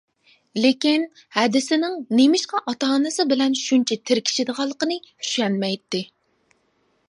[0.61, 1.03] لېكىن
[1.37, 6.07] ھەدىسىنىڭ نېمىشقا ئاتا-ئانىسى بىلەن شۇنچە تىركىشىدىغانلىقىنى چۈشەنمەيتتى.